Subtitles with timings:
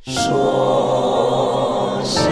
[0.00, 2.30] 说声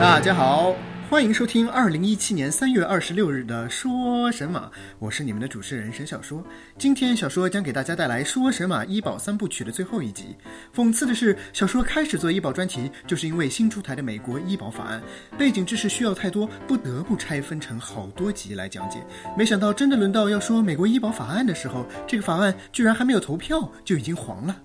[0.00, 0.74] 大家好，
[1.14, 4.66] 欢迎收听二零一七年三月二十六日的《说神马》，
[4.98, 6.44] 我是你们的主持人沈小说。
[6.76, 10.34] 今天小说将给大家带来《说神马医保三部曲》的最后一集。
[10.74, 15.00] 讽刺的是，小说开始做医保专题，就是因为新出台的美国医保法案，
[15.38, 18.98] 背景知识需要太多，不得不拆分成好多集来讲解。
[19.38, 24.56] 没想到真的轮到要说美国医保法案的时候，这个法案居然还没有投票就已经黄了。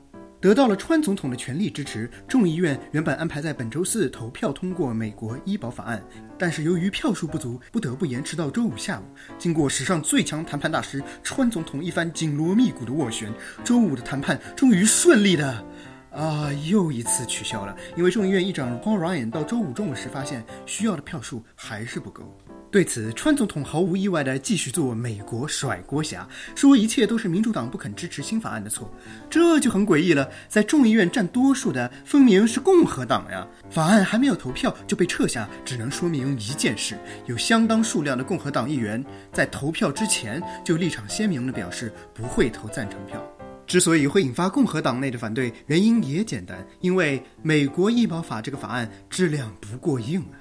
[0.41, 6.01] 得到了川总统的全力支持，众议院原本安排在本周四投票通过美国医保法案，
[6.37, 9.03] 但是由于票数不足，不得不延迟到周五下午。
[9.37, 13.33] 经过史上最强谈判大师川总统一番紧锣密鼓的斡旋，
[13.65, 15.65] 周五的谈判终于顺利的，
[16.11, 22.23] 啊，又一次取消了，因为众议院议长 Paul Ryan 到周五中午时发现需要的票数还是不够。
[22.71, 28.87] 对此，川总统毫无意外地继续做美国甩锅侠，说一切都是民主党不肯支持新法案的错，
[29.27, 30.29] 这就很诡异了。
[30.47, 39.03] 在众议院占多数的分明是共和党呀，法案还没有投票就被撤下，只能说明一件事：有相当数量的共和党议员
[39.33, 43.19] 在投票之前就立场鲜明地表示不会投赞成票。
[43.65, 50.37] 之所以会引发共和党内的反对，原因也简单，因为美国医保法这个法案质量不过硬啊。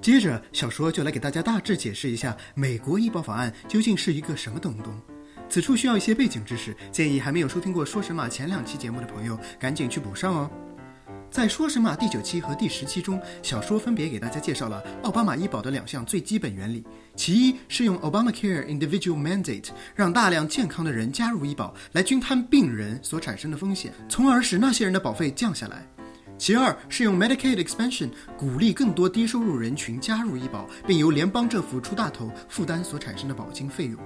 [0.00, 4.98] 接着，小说就来给大家大致解释一下美国医保法案究竟是一个什么东东。
[5.48, 10.50] 此处需要一些背景知识，建议还没有收听过《说神马》前两期节目的朋友赶紧去补上哦。
[11.30, 16.82] 在《说神马》第九期和第十期中，小说分别给大家介绍了奥巴马医保的两项最基本原理：
[17.14, 25.86] 其一是用 Obamacare Individual Mandate 让大量健康的人加入医保，来均摊病人所产生的风险，从而使那些人的保费降下来。
[26.40, 34.00] 其二是用 Medicaid expansion 鼓励更多低收入人群加入医保，并由联邦政府出大头负担所产生的保金费用。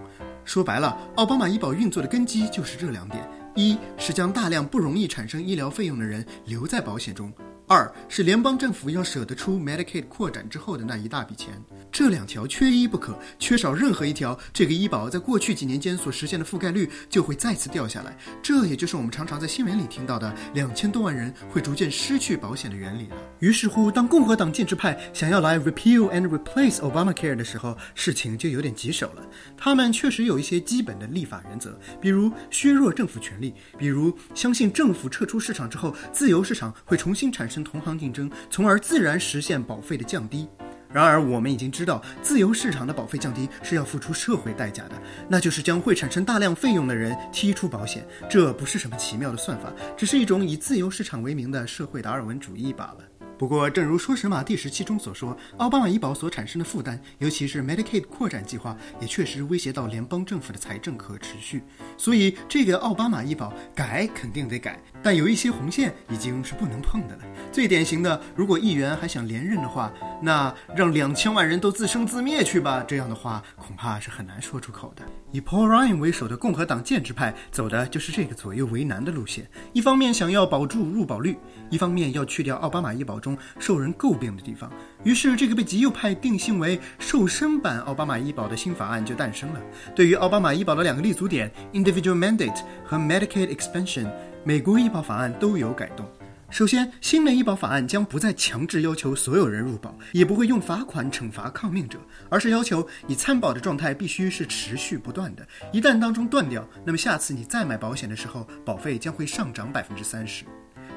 [0.44, 3.22] 说白了，奥巴马医保运作的根基就是这两点：
[3.54, 7.30] 一是将大量不容易产生医疗费用的人留在保险中；
[7.66, 11.54] 二是联邦政府要舍得出 Medicaid 扩展之后的那一大笔钱。
[11.90, 18.14] 这两条缺一不可，缺少任何一条，这个医保在过去几年间所实现的覆盖率就会再次掉下来。
[18.42, 23.16] 这也就是我们常常在新闻里听到的两千多万人会逐渐失去保险的原理了。
[23.38, 29.22] 于是乎，当共和党建制派想要来 repeal and replace Obamacare 的时候，事情就有点棘手了。
[29.56, 40.48] 他们确实有一些基本的立法原则，比如削弱政府权力，比如相信政府撤出市场之后，自由市场会重新产生同行竞争，从而自然实现保费的降低。
[40.90, 44.92] 然而，我们已经知道，自由市场的保费降低是要付出社会代价的，
[45.28, 48.06] 那就是将会产生大量费用的人踢出保险。
[48.30, 52.98] 这不是什么奇妙的算法，只是一种以自由市场为名的社会达尔文主义罢了。
[53.36, 61.60] 不过，正如《说神马》第十期中所说，奥巴马医保所产生的负担，尤其是 Medicaid 扩展计划，也确实威胁到联邦政府的财政可持续。
[61.98, 67.22] 所以，这个奥巴马医保改肯定得改，但有一些红线已经是不能碰的了。
[67.52, 69.92] 最典型的，如果议员还想连任的话，
[70.22, 75.02] 那让两千万人都自生自灭去吧，这样的话恐怕是很难说出口的。
[75.30, 81.36] 以 Paul Ryan 为首的共和党建制派走的就是这个左右为难的路线，一方面想要保住入保率，
[81.68, 84.72] 一方面要去掉奥巴马医保中受人诟病的地方。
[85.02, 89.60] 于是，这个被极右派定性为瘦身版奥巴马医保的新法案就诞生了。
[89.94, 94.10] 对于奥巴马医保的两个立足点 Individual Mandate 和 Medicaid Expansion，
[94.46, 96.06] 美国医保法案都有改动。
[96.50, 105.44] 首先，新的医保法案将不再强制要求所有人入保，也不会用罚款惩罚抗命者，而是要求你参保的状态必须是持续不断的。
[105.72, 110.44] 一旦当中断掉，那么下次你再买保险的时候，保费将会上涨百分之三十。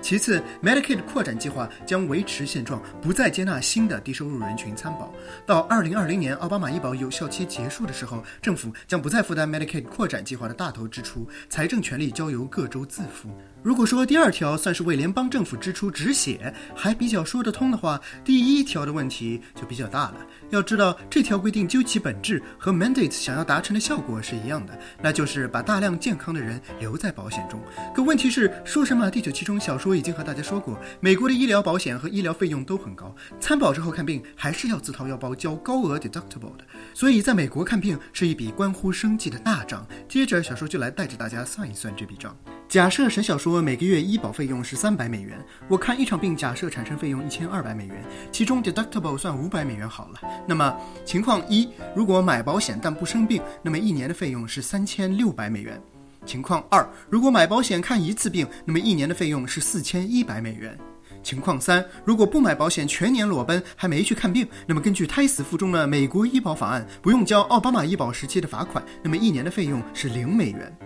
[0.02, 5.14] 其次，Medicaid 扩展计划将维持现状，不再接纳新的低收入人群参保。
[5.46, 13.30] 到二零二零年奥巴马医保有效期结束的时候，政府将不再负担 Medicaid 扩展计划的大头支出，财政权力交由各州自负。
[13.64, 20.16] 如果说第二条算是为联邦政府支出止血，还比较说得通的话，第一条的问题就比较大了。
[20.52, 27.60] 要知道，这条规定究其本质和 mandate 想要达成的效果是一样的，那就是把大量健康的人留在保险中。
[27.94, 29.12] 可问题是，说什么？
[29.12, 36.64] 第九期中小说已经和大家说过，美国的医疗保险和医疗费用都很高，参保之后看病还是要自掏腰包交高额 deductible 的。
[36.94, 39.86] 所以，在美国看病是一笔关乎生计的大账。
[40.08, 42.34] 接着，小说就来带着大家算一算这笔账。
[42.70, 45.38] 假设沈小说每个月医保费用是三百美元，
[45.68, 50.22] 我看一场病，假设产生费用一千二百美元，其中 deductible 算五百美元好了。
[50.48, 50.76] 那么
[51.06, 55.80] 情况一，如果买保险但不生病，那么一年的费用是三千六百美元。
[56.26, 60.78] 情况二，如果买保险看一次病，那么一年的费用是四千一百美元。
[61.24, 70.78] 情况三，如果不买保险，全年裸奔还没去看病，那么根据胎死腹中的美国医保法案，不用交奥巴马医保时期的罚款，那么一年的费用是零美元。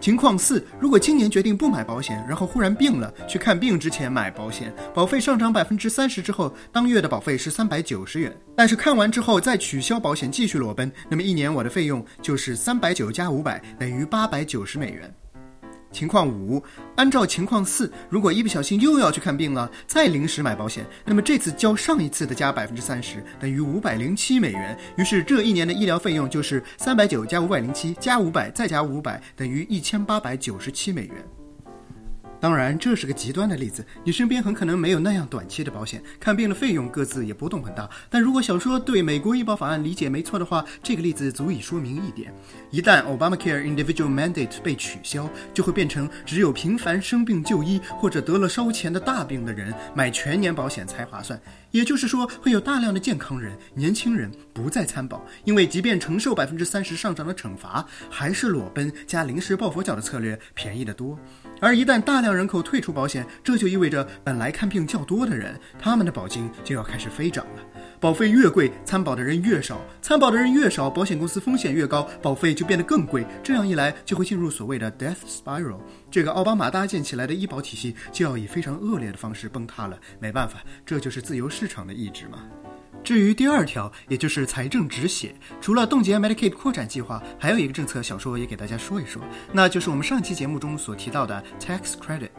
[0.00, 15.12] 情况四，如果今年决定不买保险，然后忽然病了，去看病之前买保险，保费上涨百分之三十之后，当月的保费是三百九十元，但是看完之后再取消保险继续裸奔，那么一年我的费用就是三百九加五百等于八百九十美元。
[15.92, 16.62] 情况五，
[16.96, 24.76] 按照情况四，如果一不小心又要去看病了，再临时买保险，那么这次交上一次的加百分之三十，等于五百零七美元。
[24.96, 31.45] 于是这一年的医疗费用就是三百九加五百零七加五百再加五百，等于一千八百九十七美元。
[32.46, 37.90] 当然，这是个极端的例子，你身边很可能没有那样短期的保险，看病的费用各自也波动很大。
[38.08, 42.32] 但如果小说对美国医保法案理解没错的话，这个例子足以说明一点：
[42.70, 51.36] 一旦 Obamacare Individual Mandate 被取消，就会变成只有频繁生病就医或者得了烧钱的大病的人买全年保险才划算。
[51.70, 61.18] 也就是说，会有大量的健康人、年轻人不再参保，因为即便承受百分之三十上涨的惩罚，还是裸奔加临时抱佛脚的策略便宜得多。
[61.60, 67.62] 而一旦大量人口退出保险，这就意味着本来看病较多的人，他们的保金就要开始飞涨了。
[67.98, 73.26] 保费越贵，参保的人越少；参保的人越少，保险公司风险越高，保费就变得更贵。
[73.42, 75.80] 这样一来，就会进入所谓的 death spiral。
[76.10, 79.98] 这个奥巴马搭建起来的医保体系就要以非常恶劣的方式崩塌了。
[80.20, 82.38] 没办法，这就是自由市市场的意志嘛。
[83.02, 89.20] 至于第二条，也就是财政止血，除了冻结 Medicaid 扩展计划，还有一个政策，小说也给大家说一说，
[89.52, 92.30] 那就是我们上期节目中所提到的 tax credit。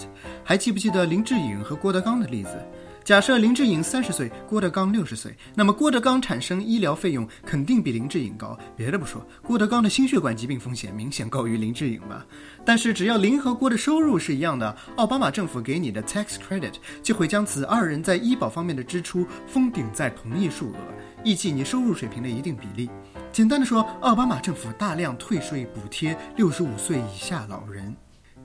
[0.46, 2.66] 还记不记得林志颖和郭德纲的例子？
[3.08, 8.60] 假设林志颖三十岁，郭德纲六十岁，那么郭德纲产生医疗费用肯定比林志颖高。
[8.76, 12.26] 别的不说，郭德纲的心血管疾病风险明显高于林志颖吧。
[12.66, 20.76] 但是只要林和郭的收入是一样的，奥巴马政府给你的 tax credit 就会将此二人在医保方面的支出封顶在同一数额，
[21.24, 22.90] 预计你收入水平的一定比例。
[23.32, 27.96] 简单的说，奥巴马政府大量退税补贴六十五岁以下老人。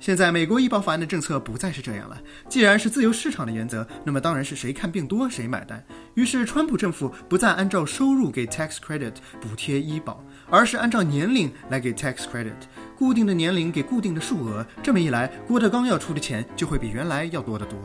[0.02, 2.20] 现在美国医保法案的政策不再是这样了。
[2.48, 5.80] 既然是自由市场的原则，那么当然是谁看病多谁买单。
[6.14, 10.20] 于是川普政府不再按照收入给 tax credit 补贴医保，
[10.50, 12.50] 而是按照年龄来给 tax credit，
[12.98, 14.66] 固定的年龄给固定的数额。
[14.82, 17.78] 这么一来，郭德纲要出的钱就会比原来要多得多。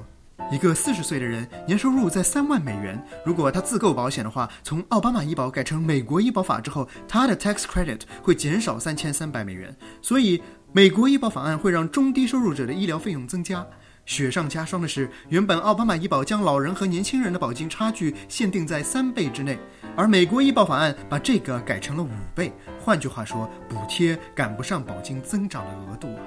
[0.49, 9.75] 一个四十岁的人，年收入在三万美元，如果他自购保险的话，从奥巴马医保改成美国医保法之后，他的 tax credit 会减少三千三百美元。
[10.01, 10.41] 所以，
[10.73, 13.65] 美国医保法案会让中低收入者的医疗费用增加。
[14.05, 19.57] 雪上加霜的是，原本奥巴马医保将老人和年轻人的保金差距限定在三倍之内，
[19.95, 22.51] 而美国医保法案把这个改成了五倍。
[22.79, 26.21] 换句话说，补贴赶不上保金增长的额度啊。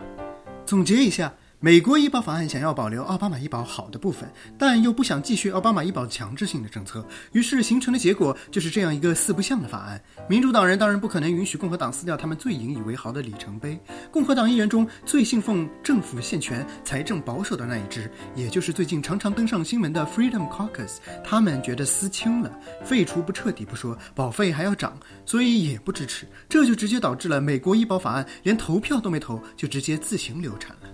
[0.67, 1.33] 总结一下。
[1.63, 4.27] 美国医保法案想要保留奥巴马医保好的部分，
[4.59, 10.03] 但又不想继续奥巴马医保强制性的政策，于是形成的结果就是这样一个四不像的法案。
[10.27, 13.79] 民主党人当然不可能允许共和党撕掉他们最引以为豪的里程碑。
[14.11, 22.51] 共和党议员中最信奉政府限权、财政保守的那一支，也就是最近常常登上新闻的 Freedom Caucus，他们觉得撕轻了，
[22.83, 26.27] 废除不彻底不说，保费还要涨，所以也不支持。
[26.49, 30.89] 这就直接导致了美国医保法案连投票都没投，就直接自行流产了。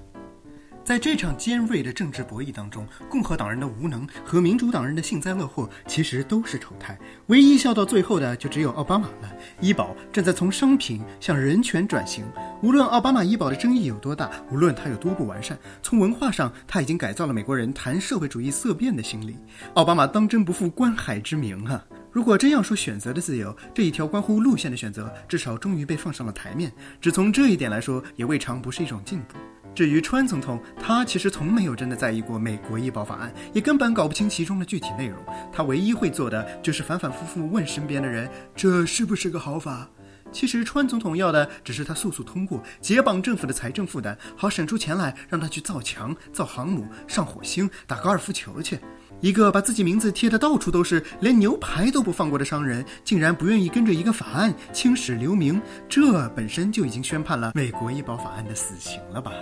[0.87, 6.97] 在这场尖锐的政治博弈当中，共和党人的无能和民主党人的幸灾乐祸其实都是丑态。
[7.27, 9.37] 唯一笑到最后的就只有奥巴马了。
[9.61, 12.25] 医保正在从商品向人权转型。
[12.63, 19.37] 无论奥巴马医保的争议有多大，无论它有多不完善，从文化上他已经改造了美国人谈社会主义色变的心理。
[19.75, 21.85] 奥巴马当真不负观海之名啊！
[22.13, 26.73] 如果真要说选择的自由，这一条关乎路线的选择，至少终于被放上了台面。
[27.01, 29.35] 只从这一点来说，也未尝不是一种进步。
[29.77, 35.23] 至于川总统，他其实从没有真的在意过美国医保法案，也根本搞不清其中的具体内容。
[35.53, 39.87] 他唯一会做的就是反反复复问身边的人：“这是不是个好法？”
[40.33, 48.79] 其实川总统要的只是他速速通过，解绑政府的财政负担，好省出钱来让他去造墙、造航母、上火星、打高尔夫球去。
[49.21, 59.33] 一个把自己名字贴得到处都是，连牛排都不放过的商人，竟然不愿意跟着一个法案青史留名，这本身就已经宣判了美国医保法案的死刑了吧？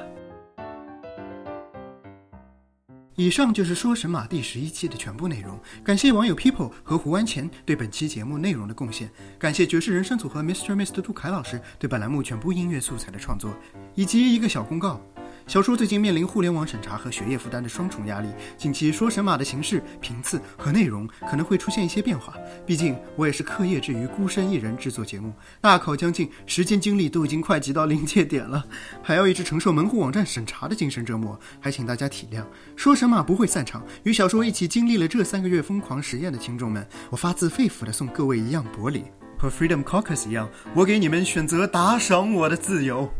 [3.17, 5.57] 以上就是说神马第十一期的全部内容。
[5.85, 10.75] 感谢网友 People 和胡安钱对本期节目内容的贡献，感谢爵士人生组合 Mr.
[10.75, 13.55] Mister 杜凯老师对本栏目全部音乐素材的创作，
[13.95, 15.01] 以及一个小公告：
[15.47, 22.35] 小说最近面临互联网审查和学业负担的双重压力，近期说神马的形式、频次和内容可能会出现一些变化。
[22.65, 28.65] 毕竟我也是课业之余孤身一人制作节目，大考将近，时间精力都已经快挤到临界点了，
[29.03, 32.43] 还要一直承受门户网站审查的精神折磨，还请大家体谅。
[32.75, 39.05] 说神马不会散场，与小说一起经历了这三个月疯狂实验的听众们，我发自肺腑的送各位一样薄礼，
[39.39, 43.13] 和 Freedom Caucus 一样，我给你们选择打赏我的自由。